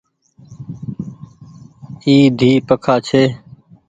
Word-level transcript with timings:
اي 2.03 2.15
ۮي 2.37 2.51
پکآن 2.67 2.99
ڇي 3.07 3.23